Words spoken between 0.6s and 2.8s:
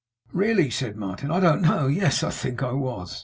said Martin, 'I don't know. Yes. I think I